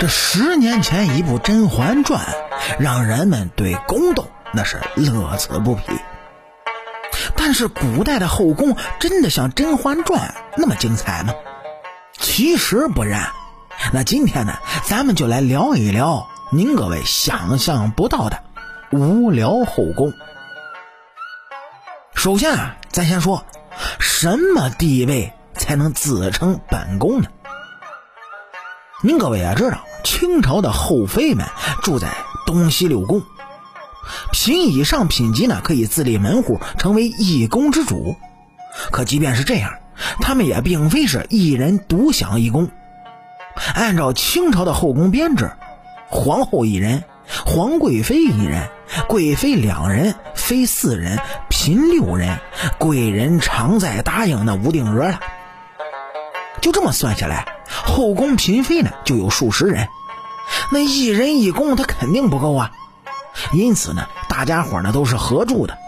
[0.00, 2.22] 这十年前一部《甄嬛传》，
[2.78, 5.82] 让人们对宫斗那是乐此不疲。
[7.36, 11.34] 但是古代的后宫真的像《甄嬛传》那么精彩吗？
[12.18, 13.30] 其实不然。
[13.92, 18.42] 那今天呢，咱们就来聊一聊您各位想象不到的
[18.90, 20.14] 无聊后宫。
[22.14, 23.44] 首先啊，咱先说
[23.98, 27.28] 什么地位才能自称本宫呢？
[29.02, 29.84] 您各位也知道。
[30.02, 31.46] 清朝的后妃们
[31.82, 32.08] 住在
[32.46, 33.22] 东西六宫，
[34.32, 38.16] 嫔以上品级呢可以自立门户，成为一宫之主。
[38.90, 39.74] 可即便是这样，
[40.20, 42.70] 他们也并非是一人独享一宫。
[43.74, 45.52] 按照清朝的后宫编制，
[46.08, 47.04] 皇后一人，
[47.44, 48.68] 皇贵妃一人，
[49.08, 52.38] 贵妃两人，妃四人，嫔六人，
[52.78, 55.20] 贵人常在，答应那无定额了。
[56.60, 57.59] 就这么算下来。
[57.70, 59.88] 后宫嫔妃呢，就有数十人，
[60.70, 62.72] 那一人一宫，他肯定不够啊。
[63.52, 65.78] 因此呢，大家伙呢都是合住的。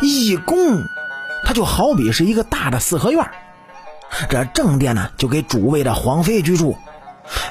[0.00, 0.82] 一宫，
[1.44, 3.28] 它就好比是一个大的四合院
[4.30, 6.78] 这正殿呢，就给主位的皇妃居住，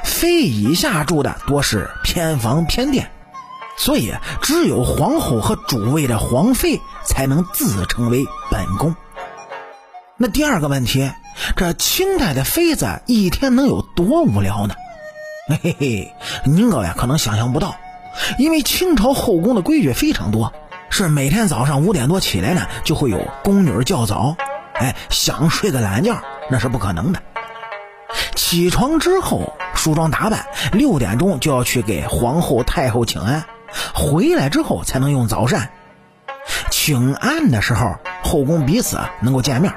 [0.03, 3.11] 妃以下住的多是偏房偏殿，
[3.77, 8.95] 所以只有皇后和主位的皇妃才能自称为本宫。
[10.17, 11.11] 那第二个问题。
[11.55, 14.75] 这清代的妃子一天能有多无聊呢？
[15.47, 17.75] 嘿嘿嘿，您各位可能想象不到，
[18.37, 20.53] 因为清朝后宫的规矩非常多，
[20.91, 24.37] 是每天早上五点多起来呢，就会有宫女叫早，
[24.75, 27.19] 哎，想睡个懒觉那是不可能的。
[28.35, 33.43] 起床之后梳妆打扮，六点钟就要去给皇后太后请安，
[33.95, 35.71] 回来之后才能用早膳。
[36.69, 39.73] 请安的时候，后宫彼此能够见面。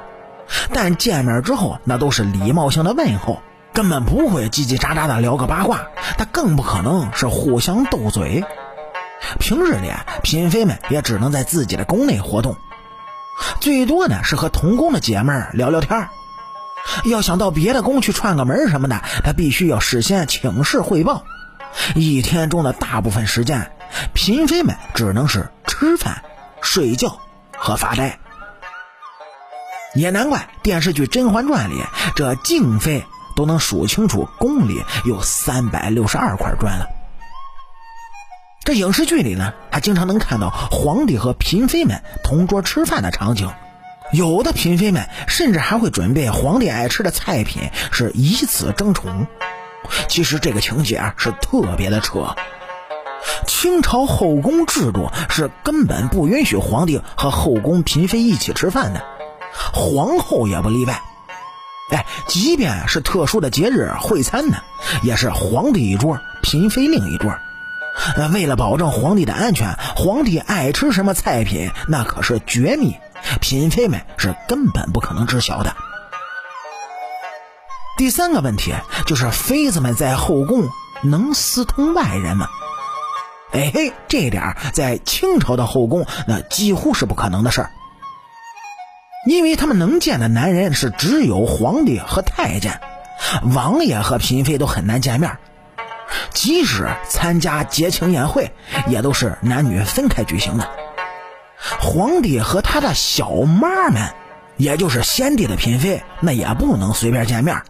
[0.73, 8.45] 但见面之后，那都是礼貌性的问候，根本不会叽叽喳喳的聊个八卦，他更不可能是互相斗嘴。
[9.41, 9.91] 平日里，
[10.23, 12.57] 嫔妃们也只能在自己的宫内活动，
[13.61, 16.09] 最多呢是和同宫的姐妹聊聊天
[17.05, 21.25] 要想到别的宫去串个门什么的，他必须要事先请示汇报。
[21.95, 23.73] 一天中的大部分时间，
[24.15, 26.23] 嫔妃们只能是吃饭、
[26.61, 27.19] 睡觉
[27.57, 28.19] 和发呆。
[29.97, 31.83] 也难怪电视剧《甄嬛传》里
[32.15, 36.87] 这静妃都能数清楚宫里有三百六十二块砖了。
[38.65, 43.51] 这影视剧里呢，还经常能看到皇帝和嫔妃们同桌吃饭的场景，
[44.13, 49.27] 有的嫔妃们甚至还会准备皇帝爱吃的菜品，是以此争宠。
[50.09, 52.35] 其实这个情节啊是特别的扯。
[53.47, 59.16] 清朝后宫制度是根本不允许皇帝和后宫嫔妃一起吃饭的。
[59.73, 61.03] 皇后也不例外，
[61.91, 64.59] 哎，即便是特殊的节日会餐呢，
[65.03, 67.37] 也是皇帝一桌，嫔妃另一桌。
[68.17, 72.97] 呃，为了保证皇帝的安全，皇帝爱吃什么菜品，那可是绝密，
[73.41, 75.75] 嫔妃们是根本不可能知晓的。
[77.97, 78.75] 第三个问题
[79.07, 80.69] 就是，妃子们在后宫
[81.03, 82.49] 能私通外人吗？
[83.53, 87.71] 哎嘿，这点在清朝的后宫那几乎是不可能的事儿。
[89.27, 92.81] 因为他们能见的男人是只有皇帝和太监，
[93.55, 95.37] 王爷和嫔妃都很难见面。
[96.31, 98.53] 即使参加节庆宴会，
[98.89, 100.69] 也都是男女分开举行的。
[101.81, 104.11] 皇帝和他的小妈们，
[104.57, 107.61] 也就是先帝的嫔妃，那也不能随便见面。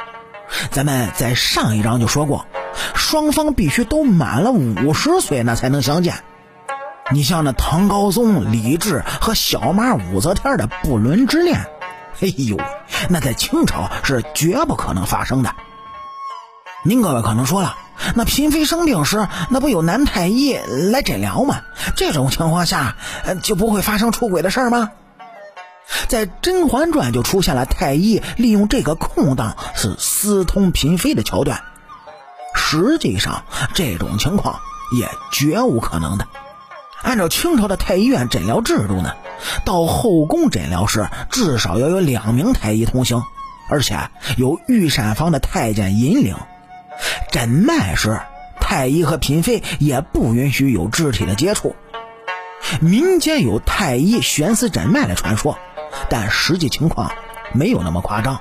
[0.71, 2.47] 咱们在上一章就说过，
[2.95, 6.15] 双方必须都满了五十岁，那才能相见。
[7.13, 11.69] 你像那唐高宗李治和小妈武则天的不伦之恋，
[12.21, 12.59] 哎呦，
[13.09, 15.55] 那在清朝是绝不可能发生的。
[16.83, 17.77] 您各位可能说了，
[18.15, 20.59] 那嫔妃生病时，那不有男太医
[20.91, 21.61] 来诊疗吗？
[21.95, 22.97] 这种情况下，
[23.43, 24.91] 就不会发生出轨的事吗？
[26.09, 31.63] 在《甄嬛传》就出现了太医利用这个空档是私通嫔妃的桥段，
[32.55, 33.45] 实际上
[33.75, 34.59] 这种情况
[34.99, 36.27] 也绝无可能的。
[37.07, 39.15] 按照清朝的太医院诊疗制度呢，
[39.65, 43.23] 到后宫诊疗时至少要有两名太医同行，
[43.71, 43.97] 而且
[44.37, 46.35] 有御膳房的太监引领。
[47.31, 48.21] 诊脉时，
[48.61, 51.77] 太医和嫔妃也不允许有肢体的接触。
[52.81, 55.57] 民间有太医悬丝诊脉的传说，
[56.11, 57.13] 但实际情况
[57.53, 58.41] 没有那么夸张。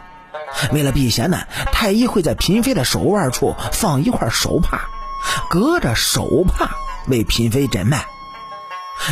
[0.72, 4.90] 为了避嫌呢，太医会在嫔妃的手腕处放一块手帕，
[5.52, 6.72] 隔着手帕
[7.08, 8.04] 为嫔妃诊脉。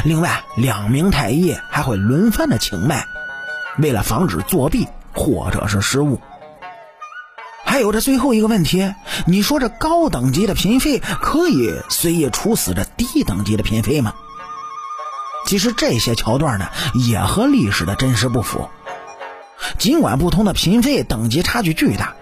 [0.04, 3.06] 另外，两名太医还会轮番的请脉，
[3.78, 6.20] 为了防止作弊或者是失误。
[7.66, 8.94] 还有这最后一个问题，
[9.26, 14.14] 你说这高等级的嫔妃可以随意处死这低等级的嫔妃吗？
[15.46, 18.70] 其实这些桥段呢，也和历史的真实不符。
[19.78, 22.16] 尽管不同的嫔妃等级差距巨大，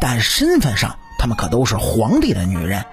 [0.00, 2.84] 但身份上她们可都是皇帝的女人。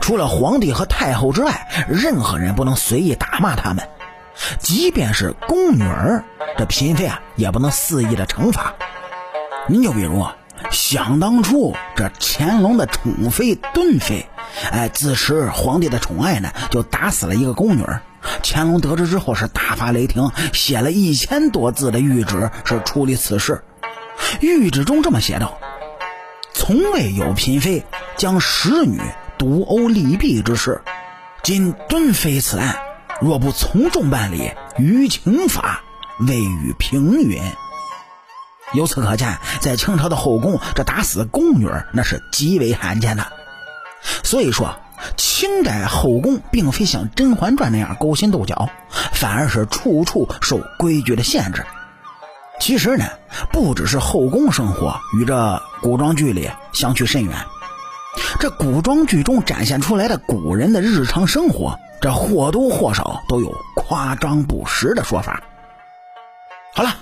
[0.00, 3.88] 除了皇帝和太后之外，任何人不能随意打骂他们。
[4.58, 6.24] 即便是宫女儿，
[6.56, 8.74] 这嫔妃啊也不能肆意的惩罚。
[9.68, 10.26] 您就比如，
[10.70, 14.26] 想当初这乾隆的宠妃敦妃，
[14.70, 18.00] 哎，自持皇帝的宠爱呢，就打死了一个宫女儿。
[18.42, 23.62] 乾隆得知之后是大发雷霆，写了一千多字的谕旨，是处理此事。
[24.40, 25.58] 谕旨中这么写道
[26.54, 27.84] ：“从未有嫔妃
[28.16, 29.00] 将使女
[29.42, 30.82] 毒殴利弊之事，
[31.42, 32.76] 今敦妃此案，
[33.20, 35.80] 若不从重办理，于情法，
[36.28, 37.42] 未予平允。”
[38.72, 43.32] 由此可见，在清朝的后宫，这打死宫女那是极为罕见的。
[44.22, 44.76] 所以说。
[45.16, 48.70] 清代后宫并非像《甄嬛传》那样勾心斗角，
[49.12, 51.66] 反而是处处受规矩的限制。
[52.60, 53.04] 其实呢，
[53.50, 57.34] 不只是后宫生活与这古装剧里相去甚远，
[58.42, 65.44] 这古装剧中展现出来的古人的日常生活，这或多或少都有夸张不实的说法。
[66.74, 66.92] 好了，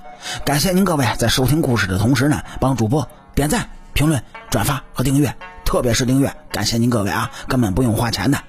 [0.44, 5.34] 感谢您各位在收听故事的同时呢，帮主播点赞、评论、转发和订阅。
[5.64, 8.44] 特别是订阅，感谢您各位啊，根本不用花钱的。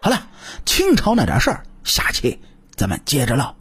[0.00, 0.22] 好了，
[0.64, 2.40] 清朝那点事儿，下期
[2.76, 3.56] 咱们接着唠。